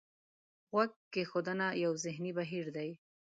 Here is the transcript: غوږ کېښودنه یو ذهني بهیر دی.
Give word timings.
غوږ 0.71 0.91
کېښودنه 1.13 1.67
یو 1.83 1.93
ذهني 2.03 2.31
بهیر 2.37 2.65
دی. 2.75 2.89